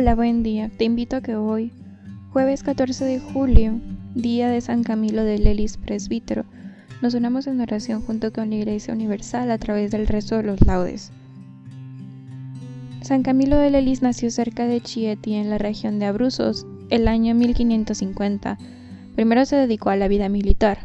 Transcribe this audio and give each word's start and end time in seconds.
Hola, 0.00 0.14
buen 0.14 0.44
día. 0.44 0.70
Te 0.78 0.84
invito 0.84 1.16
a 1.16 1.20
que 1.22 1.34
hoy, 1.34 1.72
jueves 2.32 2.62
14 2.62 3.04
de 3.04 3.18
julio, 3.18 3.80
día 4.14 4.48
de 4.48 4.60
San 4.60 4.84
Camilo 4.84 5.24
de 5.24 5.40
Lelis 5.40 5.76
Presbítero, 5.76 6.44
nos 7.02 7.14
unamos 7.14 7.48
en 7.48 7.60
oración 7.60 8.02
junto 8.02 8.32
con 8.32 8.48
la 8.48 8.54
Iglesia 8.54 8.94
Universal 8.94 9.50
a 9.50 9.58
través 9.58 9.90
del 9.90 10.06
rezo 10.06 10.36
de 10.36 10.44
los 10.44 10.64
laudes. 10.64 11.10
San 13.00 13.24
Camilo 13.24 13.56
de 13.56 13.72
Lelis 13.72 14.00
nació 14.00 14.30
cerca 14.30 14.66
de 14.66 14.80
Chieti, 14.80 15.34
en 15.34 15.50
la 15.50 15.58
región 15.58 15.98
de 15.98 16.06
Abruzos, 16.06 16.64
el 16.90 17.08
año 17.08 17.34
1550. 17.34 18.56
Primero 19.16 19.44
se 19.46 19.56
dedicó 19.56 19.90
a 19.90 19.96
la 19.96 20.06
vida 20.06 20.28
militar, 20.28 20.78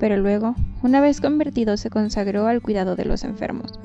pero 0.00 0.16
luego, 0.16 0.54
una 0.82 1.02
vez 1.02 1.20
convertido, 1.20 1.76
se 1.76 1.90
consagró 1.90 2.46
al 2.46 2.62
cuidado 2.62 2.96
de 2.96 3.04
los 3.04 3.24
enfermos. 3.24 3.78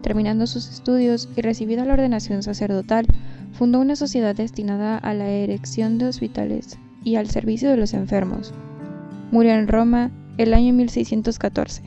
Terminando 0.00 0.46
sus 0.46 0.70
estudios 0.70 1.28
y 1.36 1.42
recibida 1.42 1.84
la 1.84 1.92
ordenación 1.92 2.42
sacerdotal, 2.42 3.06
fundó 3.52 3.80
una 3.80 3.96
sociedad 3.96 4.34
destinada 4.34 4.98
a 4.98 5.14
la 5.14 5.28
erección 5.28 5.98
de 5.98 6.06
hospitales 6.06 6.78
y 7.04 7.16
al 7.16 7.28
servicio 7.28 7.70
de 7.70 7.76
los 7.76 7.94
enfermos. 7.94 8.52
Murió 9.30 9.52
en 9.52 9.68
Roma 9.68 10.10
el 10.38 10.54
año 10.54 10.72
1614. 10.72 11.82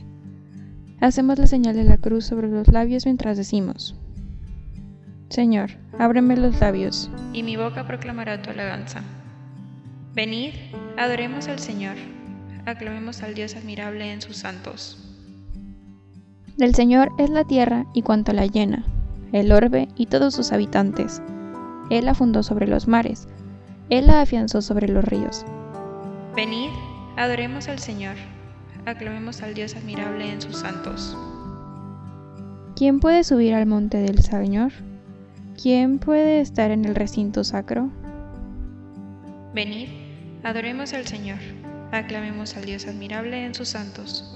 Hacemos 1.00 1.38
la 1.38 1.46
señal 1.46 1.74
de 1.74 1.84
la 1.84 1.98
cruz 1.98 2.24
sobre 2.24 2.48
los 2.48 2.68
labios 2.68 3.04
mientras 3.04 3.36
decimos, 3.36 3.94
Señor, 5.28 5.70
ábreme 5.98 6.36
los 6.36 6.60
labios, 6.60 7.10
y 7.32 7.42
mi 7.42 7.56
boca 7.56 7.86
proclamará 7.86 8.40
tu 8.40 8.50
alabanza. 8.50 9.02
Venid, 10.14 10.54
adoremos 10.96 11.48
al 11.48 11.58
Señor, 11.58 11.96
aclamemos 12.66 13.22
al 13.22 13.34
Dios 13.34 13.56
admirable 13.56 14.12
en 14.12 14.22
sus 14.22 14.36
santos. 14.36 15.00
Del 16.56 16.74
Señor 16.74 17.10
es 17.18 17.30
la 17.30 17.44
tierra 17.44 17.84
y 17.94 18.02
cuanto 18.02 18.32
la 18.32 18.46
llena, 18.46 18.84
el 19.32 19.50
orbe 19.50 19.88
y 19.96 20.06
todos 20.06 20.34
sus 20.34 20.52
habitantes 20.52 21.20
él 21.90 22.06
la 22.06 22.14
fundó 22.14 22.42
sobre 22.42 22.66
los 22.66 22.88
mares, 22.88 23.28
Él 23.90 24.06
la 24.06 24.22
afianzó 24.22 24.62
sobre 24.62 24.88
los 24.88 25.04
ríos. 25.04 25.44
Venid, 26.34 26.70
adoremos 27.16 27.68
al 27.68 27.78
Señor, 27.78 28.16
aclamemos 28.86 29.42
al 29.42 29.54
Dios 29.54 29.76
admirable 29.76 30.32
en 30.32 30.40
sus 30.40 30.56
santos. 30.56 31.16
¿Quién 32.76 33.00
puede 33.00 33.22
subir 33.22 33.54
al 33.54 33.66
monte 33.66 33.98
del 33.98 34.20
Señor? 34.20 34.72
¿Quién 35.60 35.98
puede 35.98 36.40
estar 36.40 36.70
en 36.70 36.84
el 36.84 36.94
recinto 36.94 37.44
sacro? 37.44 37.90
Venid, 39.54 39.88
adoremos 40.42 40.94
al 40.94 41.06
Señor, 41.06 41.38
aclamemos 41.92 42.56
al 42.56 42.64
Dios 42.64 42.86
admirable 42.86 43.44
en 43.44 43.54
sus 43.54 43.68
santos. 43.68 44.30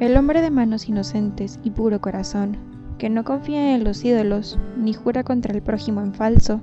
El 0.00 0.16
hombre 0.16 0.40
de 0.40 0.50
manos 0.50 0.88
inocentes 0.88 1.60
y 1.62 1.70
puro 1.70 2.00
corazón, 2.00 2.56
que 2.98 3.10
no 3.10 3.24
confía 3.24 3.74
en 3.74 3.84
los 3.84 4.04
ídolos, 4.04 4.58
ni 4.76 4.94
jura 4.94 5.24
contra 5.24 5.52
el 5.52 5.62
prójimo 5.62 6.00
en 6.00 6.14
falso, 6.14 6.60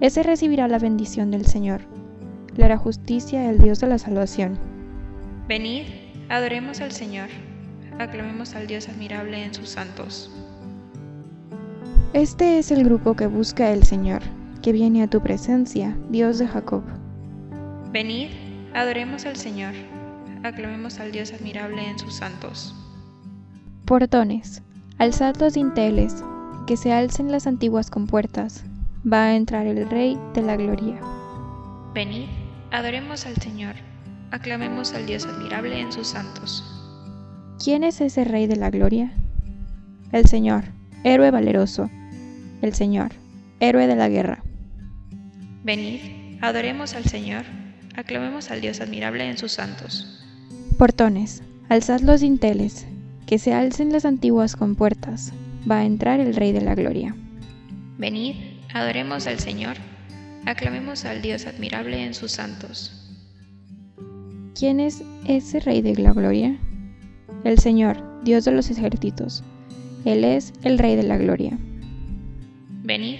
ese 0.00 0.22
recibirá 0.22 0.66
la 0.68 0.78
bendición 0.78 1.30
del 1.30 1.46
Señor. 1.46 1.82
Le 2.56 2.64
hará 2.64 2.76
justicia 2.76 3.48
el 3.48 3.58
Dios 3.58 3.80
de 3.80 3.86
la 3.86 3.98
salvación. 3.98 4.58
Venid, 5.48 5.84
adoremos 6.28 6.80
al 6.80 6.92
Señor, 6.92 7.28
aclamemos 7.98 8.54
al 8.54 8.66
Dios 8.66 8.88
admirable 8.88 9.44
en 9.44 9.54
sus 9.54 9.68
santos. 9.68 10.30
Este 12.12 12.58
es 12.58 12.70
el 12.70 12.84
grupo 12.84 13.14
que 13.14 13.26
busca 13.26 13.70
el 13.70 13.84
Señor, 13.84 14.22
que 14.60 14.72
viene 14.72 15.02
a 15.02 15.08
tu 15.08 15.20
presencia, 15.20 15.96
Dios 16.10 16.38
de 16.38 16.46
Jacob. 16.46 16.82
Venid, 17.92 18.28
adoremos 18.74 19.24
al 19.24 19.36
Señor, 19.36 19.74
aclamemos 20.42 20.98
al 20.98 21.12
Dios 21.12 21.32
admirable 21.32 21.88
en 21.88 21.98
sus 21.98 22.14
santos. 22.14 22.74
Portones. 23.84 24.62
Alzad 24.98 25.36
los 25.36 25.54
dinteles, 25.54 26.22
que 26.66 26.76
se 26.76 26.92
alcen 26.92 27.32
las 27.32 27.46
antiguas 27.46 27.90
compuertas, 27.90 28.64
va 29.10 29.24
a 29.24 29.36
entrar 29.36 29.66
el 29.66 29.88
Rey 29.88 30.18
de 30.34 30.42
la 30.42 30.56
Gloria. 30.56 31.00
Venid, 31.94 32.26
adoremos 32.70 33.26
al 33.26 33.36
Señor, 33.36 33.74
aclamemos 34.30 34.94
al 34.94 35.06
Dios 35.06 35.26
admirable 35.26 35.80
en 35.80 35.90
sus 35.90 36.08
santos. 36.08 36.64
¿Quién 37.62 37.84
es 37.84 38.00
ese 38.00 38.24
Rey 38.24 38.46
de 38.46 38.56
la 38.56 38.70
Gloria? 38.70 39.12
El 40.12 40.26
Señor, 40.26 40.64
héroe 41.04 41.30
valeroso, 41.30 41.90
el 42.60 42.74
Señor, 42.74 43.12
héroe 43.60 43.86
de 43.86 43.96
la 43.96 44.08
guerra. 44.08 44.44
Venid, 45.64 46.38
adoremos 46.40 46.94
al 46.94 47.04
Señor, 47.04 47.44
aclamemos 47.96 48.50
al 48.50 48.60
Dios 48.60 48.80
admirable 48.80 49.28
en 49.28 49.38
sus 49.38 49.52
santos. 49.52 50.24
Portones, 50.78 51.42
alzad 51.68 52.00
los 52.00 52.20
dinteles, 52.20 52.86
que 53.26 53.38
se 53.38 53.54
alcen 53.54 53.92
las 53.92 54.04
antiguas 54.04 54.56
compuertas, 54.56 55.32
va 55.70 55.78
a 55.78 55.84
entrar 55.84 56.20
el 56.20 56.34
Rey 56.34 56.52
de 56.52 56.60
la 56.60 56.74
Gloria. 56.74 57.14
Venid, 57.98 58.36
adoremos 58.74 59.26
al 59.26 59.38
Señor, 59.38 59.76
aclamemos 60.44 61.04
al 61.04 61.22
Dios 61.22 61.46
admirable 61.46 62.04
en 62.04 62.14
sus 62.14 62.32
santos. 62.32 62.98
¿Quién 64.58 64.80
es 64.80 65.02
ese 65.26 65.60
Rey 65.60 65.82
de 65.82 65.94
la 65.96 66.12
Gloria? 66.12 66.58
El 67.44 67.58
Señor, 67.58 68.02
Dios 68.24 68.44
de 68.44 68.52
los 68.52 68.70
ejércitos. 68.70 69.42
Él 70.04 70.24
es 70.24 70.52
el 70.62 70.78
Rey 70.78 70.96
de 70.96 71.04
la 71.04 71.16
Gloria. 71.16 71.58
Venid, 72.82 73.18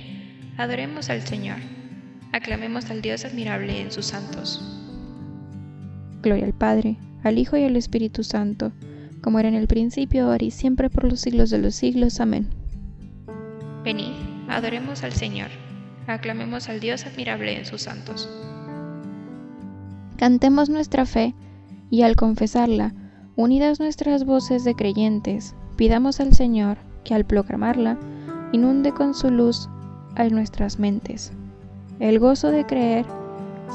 adoremos 0.56 1.10
al 1.10 1.22
Señor, 1.22 1.58
aclamemos 2.32 2.90
al 2.90 3.02
Dios 3.02 3.24
admirable 3.24 3.80
en 3.80 3.92
sus 3.92 4.06
santos. 4.06 4.60
Gloria 6.22 6.44
al 6.44 6.54
Padre, 6.54 6.96
al 7.22 7.38
Hijo 7.38 7.56
y 7.56 7.64
al 7.64 7.76
Espíritu 7.76 8.24
Santo 8.24 8.72
como 9.22 9.38
era 9.38 9.48
en 9.48 9.54
el 9.54 9.68
principio, 9.68 10.26
ahora 10.26 10.44
y 10.44 10.50
siempre 10.50 10.90
por 10.90 11.04
los 11.04 11.20
siglos 11.20 11.50
de 11.50 11.58
los 11.58 11.74
siglos. 11.74 12.20
Amén. 12.20 12.48
Venid, 13.84 14.12
adoremos 14.48 15.02
al 15.02 15.12
Señor, 15.12 15.48
aclamemos 16.06 16.68
al 16.68 16.80
Dios 16.80 17.06
admirable 17.06 17.56
en 17.56 17.64
sus 17.64 17.82
santos. 17.82 18.28
Cantemos 20.16 20.68
nuestra 20.68 21.06
fe 21.06 21.34
y 21.90 22.02
al 22.02 22.16
confesarla, 22.16 22.94
unidas 23.36 23.80
nuestras 23.80 24.24
voces 24.24 24.64
de 24.64 24.74
creyentes, 24.74 25.54
pidamos 25.76 26.20
al 26.20 26.34
Señor 26.34 26.78
que 27.04 27.14
al 27.14 27.24
proclamarla 27.24 27.98
inunde 28.52 28.92
con 28.92 29.14
su 29.14 29.30
luz 29.30 29.68
a 30.14 30.24
nuestras 30.28 30.78
mentes. 30.78 31.32
El 31.98 32.18
gozo 32.18 32.50
de 32.50 32.66
creer 32.66 33.06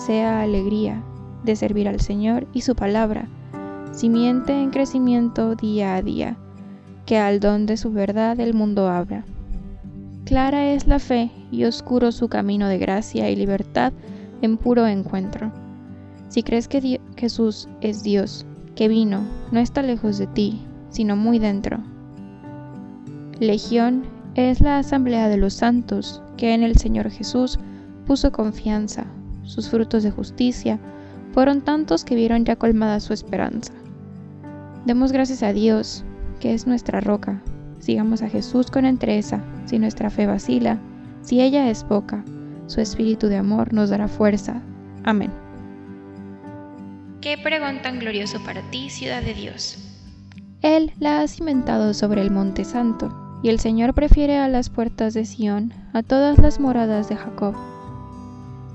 sea 0.06 0.42
alegría 0.42 1.04
de 1.44 1.56
servir 1.56 1.88
al 1.88 2.00
Señor 2.00 2.48
y 2.54 2.62
su 2.62 2.76
palabra 2.76 3.28
simiente 3.94 4.54
en 4.54 4.70
crecimiento 4.70 5.56
día 5.56 5.96
a 5.96 6.02
día, 6.02 6.38
que 7.06 7.18
al 7.18 7.40
don 7.40 7.66
de 7.66 7.78
su 7.78 7.92
verdad 7.92 8.40
el 8.40 8.54
mundo 8.54 8.88
abra. 8.88 9.26
Clara 10.26 10.72
es 10.72 10.88
la 10.88 11.00
fe 11.00 11.32
y 11.52 11.64
oscuro 11.64 12.12
su 12.12 12.28
camino 12.28 12.68
de 12.68 12.78
gracia 12.78 13.30
y 13.30 13.36
libertad 13.36 13.94
en 14.42 14.58
puro 14.58 14.86
encuentro. 14.88 15.52
Si 16.30 16.44
crees 16.44 16.68
que 16.68 17.00
Jesús 17.16 17.70
es 17.82 18.04
Dios, 18.04 18.46
que 18.76 18.88
vino, 18.88 19.24
no 19.52 19.60
está 19.60 19.82
lejos 19.82 20.18
de 20.18 20.28
ti, 20.28 20.62
sino 20.90 21.16
muy 21.16 21.40
dentro. 21.40 21.80
Legión 23.40 24.04
es 24.36 24.62
la 24.62 24.78
asamblea 24.78 25.30
de 25.30 25.38
los 25.38 25.54
santos 25.54 26.22
que 26.38 26.54
en 26.54 26.64
el 26.64 26.78
Señor 26.78 27.10
Jesús 27.10 27.60
puso 28.06 28.32
confianza. 28.32 29.06
Sus 29.44 29.70
frutos 29.70 30.04
de 30.04 30.12
justicia 30.12 30.80
fueron 31.38 31.62
tantos 31.62 32.04
que 32.04 32.16
vieron 32.16 32.46
ya 32.46 32.56
colmada 32.56 33.00
su 33.00 33.14
esperanza. 33.14 33.72
Demos 34.88 35.12
gracias 35.12 35.44
a 35.44 35.54
Dios, 35.54 36.04
que 36.40 36.56
es 36.56 36.66
nuestra 36.66 37.00
roca. 37.00 37.44
Sigamos 37.78 38.24
a 38.24 38.28
Jesús 38.28 38.72
con 38.72 38.88
entereza, 38.88 39.40
si 39.66 39.78
nuestra 39.78 40.10
fe 40.10 40.26
vacila, 40.26 40.80
si 41.22 41.40
ella 41.40 41.70
es 41.70 41.84
poca, 41.84 42.26
su 42.66 42.82
espíritu 42.82 43.28
de 43.28 43.38
amor 43.38 43.72
nos 43.72 43.92
dará 43.92 44.08
fuerza. 44.08 44.64
Amén. 45.04 45.30
Qué 47.22 47.38
pregón 47.38 47.84
tan 47.84 48.00
glorioso 48.00 48.44
para 48.44 48.64
ti, 48.72 48.90
ciudad 48.90 49.22
de 49.22 49.36
Dios. 49.36 49.78
Él 50.64 50.92
la 51.00 51.22
ha 51.22 51.28
cimentado 51.28 51.94
sobre 51.94 52.24
el 52.24 52.32
monte 52.32 52.66
santo, 52.66 53.16
y 53.44 53.50
el 53.50 53.60
Señor 53.60 53.94
prefiere 53.94 54.40
a 54.40 54.48
las 54.48 54.72
puertas 54.72 55.14
de 55.14 55.24
Sión 55.24 55.72
a 55.94 56.02
todas 56.02 56.40
las 56.40 56.60
moradas 56.60 57.10
de 57.10 57.16
Jacob. 57.16 57.54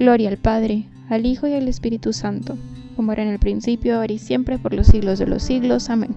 Gloria 0.00 0.30
al 0.30 0.38
Padre, 0.38 0.86
al 1.10 1.26
Hijo 1.26 1.46
y 1.46 1.52
al 1.52 1.68
Espíritu 1.68 2.14
Santo, 2.14 2.56
como 2.96 3.12
era 3.12 3.22
en 3.22 3.28
el 3.28 3.38
principio, 3.38 3.96
ahora 3.96 4.14
y 4.14 4.18
siempre, 4.18 4.58
por 4.58 4.72
los 4.72 4.86
siglos 4.86 5.18
de 5.18 5.26
los 5.26 5.42
siglos. 5.42 5.90
Amén. 5.90 6.14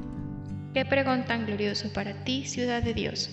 Qué 0.73 0.85
pregón 0.85 1.25
tan 1.25 1.45
glorioso 1.45 1.91
para 1.91 2.13
ti, 2.23 2.45
ciudad 2.45 2.81
de 2.81 2.93
Dios. 2.93 3.29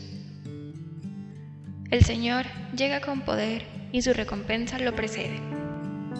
El 1.93 2.02
Señor 2.02 2.47
llega 2.76 3.00
con 3.00 3.20
poder 3.20 3.62
y 3.93 4.02
su 4.02 4.12
recompensa 4.12 4.81
lo 4.81 4.93
precede. 4.93 5.38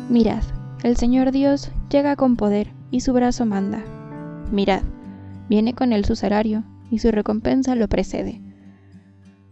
Mirad, 0.09 0.45
el 0.85 0.97
Señor 0.97 1.33
Dios 1.33 1.73
llega 1.91 2.15
con 2.15 2.37
poder 2.37 2.69
y 2.93 3.01
su 3.01 3.13
brazo 3.13 3.47
manda. 3.47 3.83
Mirad, 4.53 4.83
viene 5.49 5.75
con 5.75 5.93
él 5.93 6.05
su 6.05 6.15
salario 6.15 6.63
y 6.89 7.01
su 7.01 7.11
recompensa 7.11 7.75
lo 7.75 7.89
precede. 7.89 8.41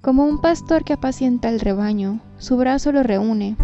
Como 0.03 0.25
un 0.25 0.41
pastor 0.41 0.85
que 0.85 0.93
apacienta 0.93 1.49
el 1.49 1.59
rebaño, 1.59 2.21
su 2.39 2.57
brazo 2.57 2.93
lo 2.93 3.03
reúne, 3.03 3.57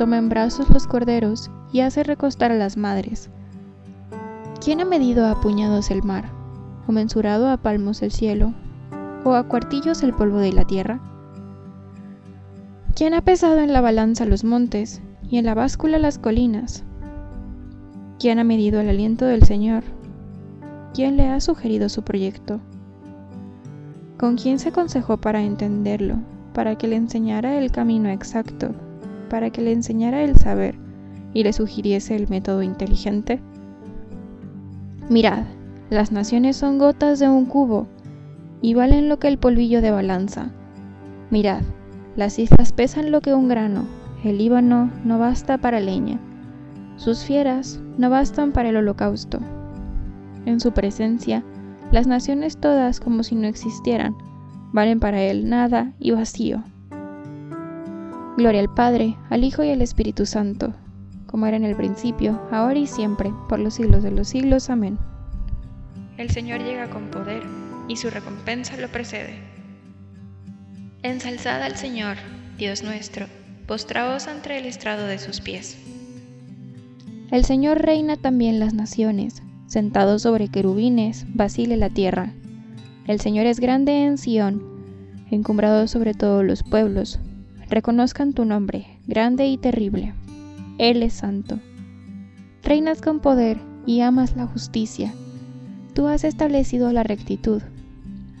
toma 0.00 0.16
en 0.16 0.30
brazos 0.30 0.70
los 0.70 0.86
corderos 0.86 1.50
y 1.74 1.80
hace 1.80 2.02
recostar 2.02 2.50
a 2.50 2.56
las 2.56 2.78
madres. 2.78 3.28
¿Quién 4.64 4.80
ha 4.80 4.86
medido 4.86 5.26
a 5.26 5.42
puñados 5.42 5.90
el 5.90 6.02
mar, 6.02 6.24
o 6.88 6.92
mensurado 6.92 7.50
a 7.50 7.58
palmos 7.58 8.00
el 8.00 8.10
cielo, 8.10 8.54
o 9.24 9.34
a 9.34 9.42
cuartillos 9.42 10.02
el 10.02 10.14
polvo 10.14 10.38
de 10.38 10.54
la 10.54 10.64
tierra? 10.64 11.00
¿Quién 12.94 13.12
ha 13.12 13.20
pesado 13.20 13.58
en 13.58 13.74
la 13.74 13.82
balanza 13.82 14.24
los 14.24 14.42
montes 14.42 15.02
y 15.28 15.36
en 15.36 15.44
la 15.44 15.52
báscula 15.52 15.98
las 15.98 16.18
colinas? 16.18 16.82
¿Quién 18.18 18.38
ha 18.38 18.44
medido 18.44 18.80
el 18.80 18.88
aliento 18.88 19.26
del 19.26 19.42
Señor? 19.42 19.84
¿Quién 20.94 21.18
le 21.18 21.28
ha 21.28 21.40
sugerido 21.40 21.90
su 21.90 22.04
proyecto? 22.04 22.58
¿Con 24.18 24.38
quién 24.38 24.60
se 24.60 24.70
aconsejó 24.70 25.18
para 25.18 25.42
entenderlo, 25.42 26.16
para 26.54 26.76
que 26.76 26.88
le 26.88 26.96
enseñara 26.96 27.58
el 27.58 27.70
camino 27.70 28.08
exacto, 28.08 28.74
para 29.30 29.48
que 29.48 29.62
le 29.62 29.72
enseñara 29.72 30.22
el 30.22 30.36
saber 30.36 30.74
y 31.32 31.42
le 31.42 31.54
sugiriese 31.54 32.14
el 32.14 32.28
método 32.28 32.62
inteligente? 32.62 33.40
Mirad, 35.08 35.44
las 35.88 36.12
naciones 36.12 36.58
son 36.58 36.76
gotas 36.76 37.18
de 37.18 37.30
un 37.30 37.46
cubo 37.46 37.86
y 38.60 38.74
valen 38.74 39.08
lo 39.08 39.18
que 39.18 39.28
el 39.28 39.38
polvillo 39.38 39.80
de 39.80 39.90
balanza. 39.90 40.50
Mirad, 41.30 41.62
las 42.16 42.38
islas 42.38 42.72
pesan 42.72 43.10
lo 43.10 43.22
que 43.22 43.32
un 43.32 43.48
grano, 43.48 43.86
el 44.22 44.36
Líbano 44.36 44.90
no 45.04 45.18
basta 45.18 45.56
para 45.56 45.80
leña, 45.80 46.20
sus 46.96 47.24
fieras 47.24 47.80
no 47.96 48.10
bastan 48.10 48.52
para 48.52 48.68
el 48.68 48.76
holocausto. 48.76 49.38
En 50.44 50.60
su 50.60 50.72
presencia, 50.72 51.42
las 51.92 52.06
naciones 52.06 52.58
todas 52.58 53.00
como 53.00 53.22
si 53.22 53.34
no 53.34 53.46
existieran, 53.46 54.14
valen 54.72 55.00
para 55.00 55.22
él 55.22 55.48
nada 55.48 55.94
y 55.98 56.10
vacío. 56.10 56.62
Gloria 58.40 58.62
al 58.62 58.72
Padre, 58.72 59.18
al 59.28 59.44
Hijo 59.44 59.62
y 59.64 59.70
al 59.70 59.82
Espíritu 59.82 60.24
Santo, 60.24 60.72
como 61.26 61.44
era 61.44 61.58
en 61.58 61.64
el 61.64 61.76
principio, 61.76 62.40
ahora 62.50 62.78
y 62.78 62.86
siempre, 62.86 63.30
por 63.50 63.58
los 63.58 63.74
siglos 63.74 64.02
de 64.02 64.12
los 64.12 64.28
siglos. 64.28 64.70
Amén. 64.70 64.98
El 66.16 66.30
Señor 66.30 66.62
llega 66.62 66.88
con 66.88 67.10
poder, 67.10 67.42
y 67.86 67.96
su 67.96 68.08
recompensa 68.08 68.78
lo 68.78 68.88
precede. 68.88 69.34
Ensalzad 71.02 71.60
al 71.60 71.76
Señor, 71.76 72.16
Dios 72.56 72.82
nuestro, 72.82 73.26
postraos 73.66 74.26
ante 74.26 74.56
el 74.56 74.64
estrado 74.64 75.04
de 75.04 75.18
sus 75.18 75.42
pies. 75.42 75.76
El 77.30 77.44
Señor 77.44 77.82
reina 77.82 78.16
también 78.16 78.58
las 78.58 78.72
naciones, 78.72 79.42
sentado 79.66 80.18
sobre 80.18 80.48
querubines, 80.48 81.26
vacile 81.34 81.76
la 81.76 81.90
tierra. 81.90 82.32
El 83.06 83.20
Señor 83.20 83.44
es 83.44 83.60
grande 83.60 84.04
en 84.04 84.16
Sión, 84.16 84.62
encumbrado 85.30 85.86
sobre 85.88 86.14
todos 86.14 86.42
los 86.42 86.62
pueblos. 86.62 87.20
Reconozcan 87.70 88.32
tu 88.32 88.44
nombre, 88.44 88.98
grande 89.06 89.46
y 89.46 89.56
terrible. 89.56 90.12
Él 90.78 91.04
es 91.04 91.12
santo. 91.12 91.60
Reinas 92.64 93.00
con 93.00 93.20
poder 93.20 93.58
y 93.86 94.00
amas 94.00 94.34
la 94.34 94.48
justicia. 94.48 95.14
Tú 95.94 96.08
has 96.08 96.24
establecido 96.24 96.92
la 96.92 97.04
rectitud. 97.04 97.62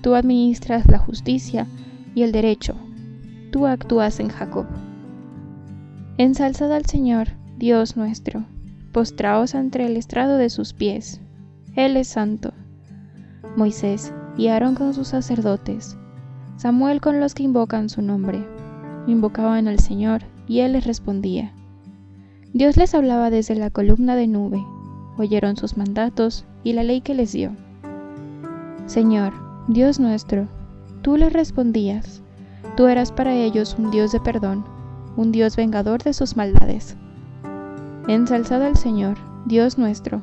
Tú 0.02 0.16
administras 0.16 0.84
la 0.88 0.98
justicia 0.98 1.68
y 2.16 2.22
el 2.22 2.32
derecho. 2.32 2.74
Tú 3.52 3.68
actúas 3.68 4.18
en 4.18 4.30
Jacob. 4.30 4.66
Ensalzad 6.18 6.72
al 6.72 6.86
Señor, 6.86 7.28
Dios 7.56 7.96
nuestro, 7.96 8.44
postraos 8.90 9.54
ante 9.54 9.86
el 9.86 9.96
estrado 9.96 10.38
de 10.38 10.50
sus 10.50 10.72
pies. 10.72 11.20
Él 11.76 11.96
es 11.96 12.08
santo. 12.08 12.52
Moisés 13.56 14.12
y 14.36 14.48
Aarón 14.48 14.74
con 14.74 14.92
sus 14.92 15.06
sacerdotes, 15.06 15.96
Samuel 16.56 17.00
con 17.00 17.20
los 17.20 17.34
que 17.34 17.44
invocan 17.44 17.88
su 17.88 18.02
nombre. 18.02 18.44
Invocaban 19.06 19.68
al 19.68 19.78
Señor 19.78 20.22
y 20.46 20.60
Él 20.60 20.72
les 20.72 20.86
respondía. 20.86 21.52
Dios 22.52 22.76
les 22.76 22.94
hablaba 22.94 23.30
desde 23.30 23.54
la 23.54 23.70
columna 23.70 24.16
de 24.16 24.26
nube, 24.26 24.64
oyeron 25.16 25.56
sus 25.56 25.76
mandatos 25.76 26.44
y 26.64 26.72
la 26.72 26.82
ley 26.82 27.00
que 27.00 27.14
les 27.14 27.32
dio. 27.32 27.52
Señor, 28.86 29.32
Dios 29.68 30.00
nuestro, 30.00 30.48
Tú 31.02 31.16
les 31.16 31.32
respondías, 31.32 32.20
tú 32.76 32.86
eras 32.86 33.10
para 33.10 33.32
ellos 33.32 33.74
un 33.78 33.90
Dios 33.90 34.12
de 34.12 34.20
perdón, 34.20 34.64
un 35.16 35.32
Dios 35.32 35.56
vengador 35.56 36.02
de 36.02 36.12
sus 36.12 36.36
maldades. 36.36 36.94
Ensalzad 38.06 38.62
al 38.62 38.76
Señor, 38.76 39.16
Dios 39.46 39.78
nuestro, 39.78 40.20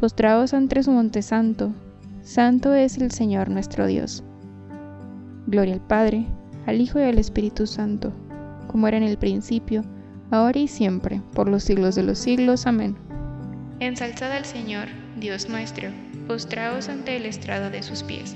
postraos 0.00 0.54
ante 0.54 0.82
su 0.82 0.90
monte 0.90 1.20
santo, 1.20 1.72
santo 2.22 2.72
es 2.72 2.96
el 2.96 3.10
Señor 3.10 3.50
nuestro 3.50 3.86
Dios. 3.86 4.24
Gloria 5.48 5.74
al 5.74 5.82
Padre, 5.82 6.26
al 6.66 6.80
Hijo 6.80 6.98
y 6.98 7.02
al 7.02 7.18
Espíritu 7.18 7.66
Santo, 7.66 8.12
como 8.66 8.88
era 8.88 8.96
en 8.96 9.04
el 9.04 9.16
principio, 9.16 9.84
ahora 10.30 10.58
y 10.58 10.68
siempre, 10.68 11.22
por 11.34 11.48
los 11.48 11.62
siglos 11.62 11.94
de 11.94 12.02
los 12.02 12.18
siglos. 12.18 12.66
Amén. 12.66 12.96
Ensalzad 13.80 14.32
al 14.32 14.44
Señor, 14.44 14.88
Dios 15.18 15.48
nuestro, 15.48 15.90
postraos 16.26 16.88
ante 16.88 17.16
el 17.16 17.26
estrado 17.26 17.70
de 17.70 17.82
sus 17.82 18.02
pies. 18.02 18.34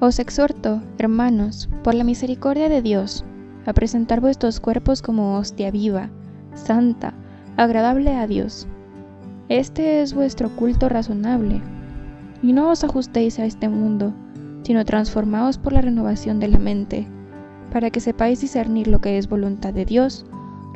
Os 0.00 0.18
exhorto, 0.18 0.80
hermanos, 0.98 1.68
por 1.82 1.94
la 1.94 2.04
misericordia 2.04 2.68
de 2.68 2.82
Dios, 2.82 3.24
a 3.66 3.72
presentar 3.72 4.20
vuestros 4.20 4.60
cuerpos 4.60 5.02
como 5.02 5.36
hostia 5.36 5.70
viva, 5.70 6.08
santa, 6.54 7.14
agradable 7.56 8.14
a 8.14 8.26
Dios. 8.26 8.68
Este 9.48 10.00
es 10.00 10.14
vuestro 10.14 10.50
culto 10.54 10.88
razonable. 10.88 11.60
Y 12.42 12.52
no 12.52 12.70
os 12.70 12.84
ajustéis 12.84 13.40
a 13.40 13.44
este 13.44 13.68
mundo, 13.68 14.14
sino 14.68 14.84
transformaos 14.84 15.56
por 15.56 15.72
la 15.72 15.80
renovación 15.80 16.40
de 16.40 16.48
la 16.48 16.58
mente, 16.58 17.06
para 17.72 17.88
que 17.88 18.00
sepáis 18.00 18.42
discernir 18.42 18.86
lo 18.86 19.00
que 19.00 19.16
es 19.16 19.26
voluntad 19.26 19.72
de 19.72 19.86
Dios, 19.86 20.26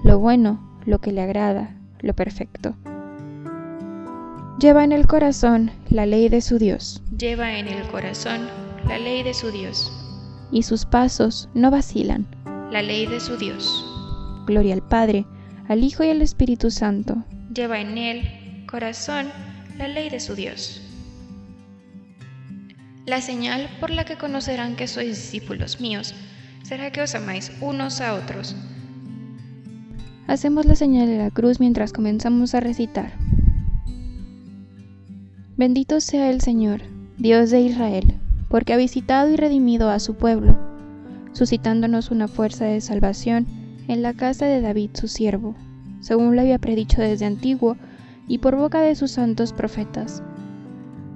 lo 0.02 0.18
bueno, 0.18 0.80
lo 0.86 0.98
que 1.02 1.12
le 1.12 1.20
agrada, 1.20 1.76
lo 2.00 2.14
perfecto. 2.14 2.74
Lleva 4.58 4.82
en 4.82 4.92
el 4.92 5.06
corazón 5.06 5.72
la 5.90 6.06
ley 6.06 6.30
de 6.30 6.40
su 6.40 6.58
Dios. 6.58 7.02
Lleva 7.18 7.58
en 7.58 7.68
el 7.68 7.86
corazón 7.88 8.48
la 8.88 8.96
ley 8.98 9.22
de 9.24 9.34
su 9.34 9.50
Dios. 9.50 9.92
Y 10.50 10.62
sus 10.62 10.86
pasos 10.86 11.50
no 11.52 11.70
vacilan. 11.70 12.26
La 12.70 12.80
ley 12.80 13.04
de 13.04 13.20
su 13.20 13.36
Dios. 13.36 13.84
Gloria 14.46 14.72
al 14.72 14.82
Padre, 14.82 15.26
al 15.68 15.84
Hijo 15.84 16.02
y 16.02 16.08
al 16.08 16.22
Espíritu 16.22 16.70
Santo. 16.70 17.24
Lleva 17.54 17.78
en 17.78 17.98
él, 17.98 18.64
corazón, 18.66 19.26
la 19.76 19.86
ley 19.86 20.08
de 20.08 20.20
su 20.20 20.34
Dios. 20.34 20.80
La 23.04 23.20
señal 23.20 23.68
por 23.80 23.90
la 23.90 24.04
que 24.04 24.16
conocerán 24.16 24.76
que 24.76 24.86
sois 24.86 25.16
discípulos 25.16 25.80
míos 25.80 26.14
será 26.62 26.92
que 26.92 27.02
os 27.02 27.16
amáis 27.16 27.50
unos 27.60 28.00
a 28.00 28.14
otros. 28.14 28.54
Hacemos 30.28 30.66
la 30.66 30.76
señal 30.76 31.08
de 31.08 31.18
la 31.18 31.32
cruz 31.32 31.58
mientras 31.58 31.92
comenzamos 31.92 32.54
a 32.54 32.60
recitar. 32.60 33.12
Bendito 35.56 36.00
sea 36.00 36.30
el 36.30 36.40
Señor, 36.40 36.82
Dios 37.18 37.50
de 37.50 37.62
Israel, 37.62 38.14
porque 38.48 38.72
ha 38.72 38.76
visitado 38.76 39.28
y 39.30 39.36
redimido 39.36 39.90
a 39.90 39.98
su 39.98 40.14
pueblo, 40.14 40.56
suscitándonos 41.32 42.12
una 42.12 42.28
fuerza 42.28 42.66
de 42.66 42.80
salvación 42.80 43.48
en 43.88 44.02
la 44.02 44.14
casa 44.14 44.46
de 44.46 44.60
David 44.60 44.90
su 44.94 45.08
siervo, 45.08 45.56
según 46.00 46.36
lo 46.36 46.42
había 46.42 46.60
predicho 46.60 47.00
desde 47.00 47.26
antiguo 47.26 47.76
y 48.28 48.38
por 48.38 48.54
boca 48.54 48.80
de 48.80 48.94
sus 48.94 49.10
santos 49.10 49.52
profetas. 49.52 50.22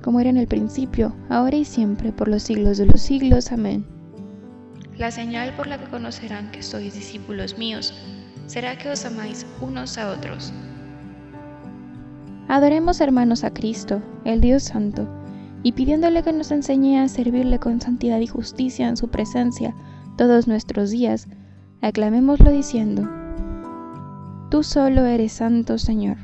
como 0.00 0.20
era 0.20 0.30
en 0.30 0.36
el 0.36 0.46
principio, 0.46 1.14
ahora 1.28 1.56
y 1.56 1.64
siempre, 1.64 2.12
por 2.12 2.28
los 2.28 2.42
siglos 2.42 2.78
de 2.78 2.86
los 2.86 3.00
siglos. 3.00 3.52
Amén. 3.52 3.84
La 4.98 5.10
señal 5.10 5.54
por 5.56 5.66
la 5.66 5.78
que 5.78 5.88
conocerán 5.88 6.50
que 6.50 6.62
sois 6.62 6.94
discípulos 6.94 7.56
míos 7.56 7.94
será 8.46 8.76
que 8.76 8.90
os 8.90 9.04
amáis 9.06 9.46
unos 9.60 9.96
a 9.96 10.10
otros. 10.10 10.52
Adoremos 12.48 13.00
hermanos 13.00 13.44
a 13.44 13.50
Cristo, 13.52 14.02
el 14.24 14.40
Dios 14.40 14.64
Santo, 14.64 15.08
y 15.62 15.72
pidiéndole 15.72 16.22
que 16.22 16.32
nos 16.32 16.50
enseñe 16.50 16.98
a 16.98 17.08
servirle 17.08 17.58
con 17.58 17.80
santidad 17.80 18.18
y 18.20 18.26
justicia 18.26 18.88
en 18.88 18.96
su 18.96 19.08
presencia 19.08 19.74
todos 20.16 20.48
nuestros 20.48 20.90
días, 20.90 21.28
aclamémoslo 21.80 22.50
diciendo, 22.50 23.08
Tú 24.50 24.64
solo 24.64 25.06
eres 25.06 25.32
santo, 25.32 25.78
Señor. 25.78 26.16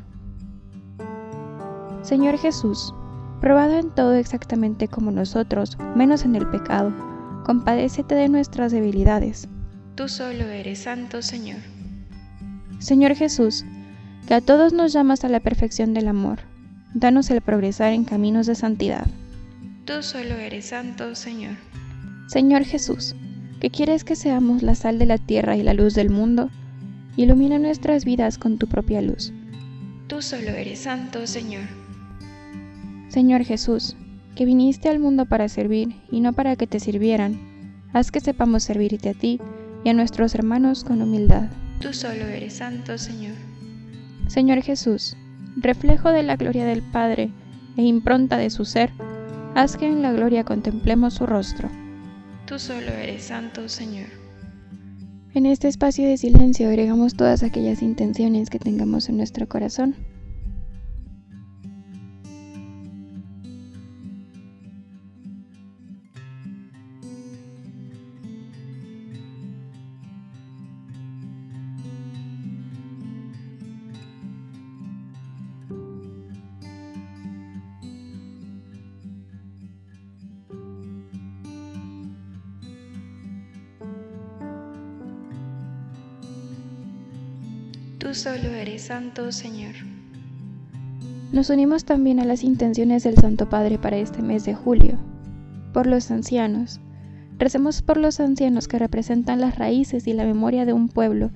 Señor 2.03 2.39
Jesús, 2.39 2.93
probado 3.41 3.79
en 3.79 3.91
todo 3.91 4.15
exactamente 4.15 4.89
como 4.89 5.11
nosotros, 5.11 5.77
menos 5.95 6.25
en 6.25 6.37
el 6.37 6.49
pecado, 6.49 6.93
compadécete 7.45 8.15
de 8.15 8.29
nuestras 8.29 8.73
debilidades. 8.73 9.49
Tú 9.95 10.09
solo 10.09 10.45
eres 10.45 10.81
santo, 10.81 11.23
Señor. 11.23 11.59
Señor 12.79 13.15
Jesús, 13.15 13.65
que 14.27 14.35
a 14.35 14.41
todos 14.41 14.73
nos 14.73 14.93
llamas 14.93 15.25
a 15.25 15.29
la 15.29 15.41
perfección 15.41 15.95
del 15.95 16.09
amor, 16.09 16.41
danos 16.95 17.31
el 17.31 17.41
progresar 17.41 17.93
en 17.93 18.05
caminos 18.05 18.47
de 18.47 18.55
santidad. 18.55 19.07
Tú 19.85 20.03
solo 20.03 20.35
eres 20.35 20.67
santo, 20.67 21.15
Señor. 21.15 21.55
Señor 22.27 22.65
Jesús, 22.65 23.15
que 23.61 23.71
quieres 23.71 24.05
que 24.05 24.17
seamos 24.17 24.63
la 24.63 24.75
sal 24.75 24.99
de 24.99 25.07
la 25.07 25.19
tierra 25.19 25.57
y 25.57 25.63
la 25.63 25.75
luz 25.75 25.95
del 25.95 26.11
mundo, 26.11 26.51
ilumina 27.17 27.59
nuestras 27.59 28.05
vidas 28.05 28.37
con 28.37 28.59
tu 28.59 28.67
propia 28.67 29.01
luz. 29.01 29.33
Tú 30.09 30.21
solo 30.21 30.51
eres 30.51 30.81
santo, 30.81 31.27
Señor. 31.27 31.86
Señor 33.17 33.45
Jesús, 33.45 33.97
que 34.35 34.45
viniste 34.45 34.91
al 34.91 34.99
mundo 34.99 35.25
para 35.25 35.49
servir 35.49 35.97
y 36.11 36.21
no 36.21 36.35
para 36.35 36.55
que 36.55 36.67
te 36.67 36.79
sirvieran, 36.79 37.81
haz 37.95 38.11
que 38.11 38.21
sepamos 38.21 38.63
servirte 38.63 39.09
a 39.09 39.15
ti 39.15 39.41
y 39.85 39.89
a 39.89 39.95
nuestros 39.95 40.35
hermanos 40.35 40.85
con 40.85 41.01
humildad. 41.01 41.49
Tú 41.81 41.95
solo 41.95 42.27
eres 42.27 42.53
santo, 42.53 42.99
Señor. 42.99 43.33
Señor 44.29 44.61
Jesús, 44.61 45.17
reflejo 45.57 46.13
de 46.13 46.25
la 46.25 46.37
gloria 46.37 46.67
del 46.67 46.83
Padre 46.83 47.31
e 47.79 47.85
impronta 47.85 48.37
de 48.37 48.51
su 48.51 48.67
ser, 48.67 48.91
haz 49.55 49.79
que 49.79 49.87
en 49.87 50.03
la 50.03 50.13
gloria 50.13 50.45
contemplemos 50.45 51.15
su 51.15 51.25
rostro. 51.25 51.71
Tú 52.47 52.59
solo 52.59 52.89
eres 52.89 53.25
santo, 53.25 53.67
Señor. 53.71 54.09
En 55.33 55.47
este 55.47 55.69
espacio 55.69 56.07
de 56.07 56.19
silencio 56.19 56.69
agregamos 56.69 57.15
todas 57.15 57.43
aquellas 57.43 57.81
intenciones 57.81 58.51
que 58.51 58.59
tengamos 58.59 59.09
en 59.09 59.17
nuestro 59.17 59.49
corazón. 59.49 59.97
Solo 88.17 88.49
eres 88.49 88.83
santo, 88.83 89.31
Señor. 89.31 89.75
Nos 91.33 91.51
unimos 91.51 91.85
también 91.85 92.19
a 92.19 92.25
las 92.25 92.43
intenciones 92.45 93.05
del 93.05 93.17
Santo 93.17 93.49
Padre 93.49 93.79
para 93.79 93.99
este 93.99 94.23
mes 94.23 94.45
de 94.45 94.55
julio. 94.55 94.99
Por 95.73 95.87
los 95.87 96.11
ancianos. 96.11 96.81
Recemos 97.39 97.83
por 97.83 97.99
los 97.99 98.19
ancianos 98.21 98.69
que 98.69 98.79
representan 98.79 99.41
las 99.41 99.59
raíces 99.59 100.07
y 100.07 100.15
la 100.15 100.25
memoria 100.25 100.65
de 100.65 100.73
un 100.73 100.89
pueblo, 100.89 101.31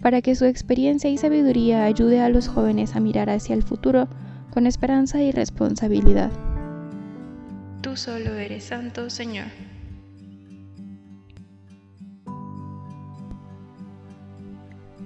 para 0.00 0.22
que 0.22 0.34
su 0.34 0.46
experiencia 0.46 1.10
y 1.10 1.18
sabiduría 1.18 1.84
ayude 1.84 2.20
a 2.20 2.30
los 2.30 2.48
jóvenes 2.48 2.96
a 2.96 3.00
mirar 3.00 3.28
hacia 3.28 3.54
el 3.54 3.62
futuro 3.62 4.08
con 4.50 4.66
esperanza 4.66 5.22
y 5.22 5.32
responsabilidad. 5.32 6.30
Tú 7.82 7.96
solo 7.96 8.34
eres 8.34 8.64
santo, 8.64 9.10
Señor. 9.10 9.48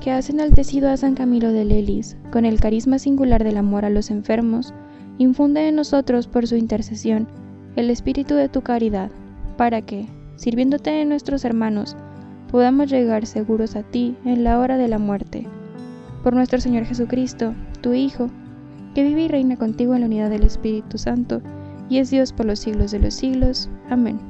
que 0.00 0.10
has 0.10 0.30
enaltecido 0.30 0.88
a 0.88 0.96
San 0.96 1.14
Camilo 1.14 1.52
de 1.52 1.64
Lelis 1.64 2.16
con 2.32 2.44
el 2.44 2.58
carisma 2.58 2.98
singular 2.98 3.44
del 3.44 3.58
amor 3.58 3.84
a 3.84 3.90
los 3.90 4.10
enfermos, 4.10 4.72
infunde 5.18 5.68
en 5.68 5.76
nosotros 5.76 6.26
por 6.26 6.46
su 6.46 6.56
intercesión 6.56 7.28
el 7.76 7.90
espíritu 7.90 8.34
de 8.34 8.48
tu 8.48 8.62
caridad, 8.62 9.10
para 9.56 9.82
que, 9.82 10.06
sirviéndote 10.36 11.02
en 11.02 11.08
nuestros 11.10 11.44
hermanos, 11.44 11.96
podamos 12.50 12.90
llegar 12.90 13.26
seguros 13.26 13.76
a 13.76 13.82
ti 13.82 14.16
en 14.24 14.42
la 14.42 14.58
hora 14.58 14.76
de 14.76 14.88
la 14.88 14.98
muerte. 14.98 15.46
Por 16.24 16.34
nuestro 16.34 16.60
Señor 16.60 16.84
Jesucristo, 16.84 17.54
tu 17.80 17.92
Hijo, 17.92 18.28
que 18.94 19.04
vive 19.04 19.22
y 19.22 19.28
reina 19.28 19.56
contigo 19.56 19.94
en 19.94 20.00
la 20.00 20.06
unidad 20.06 20.30
del 20.30 20.42
Espíritu 20.42 20.98
Santo, 20.98 21.40
y 21.88 21.98
es 21.98 22.10
Dios 22.10 22.32
por 22.32 22.46
los 22.46 22.58
siglos 22.58 22.90
de 22.90 23.00
los 23.00 23.14
siglos. 23.14 23.68
Amén. 23.88 24.29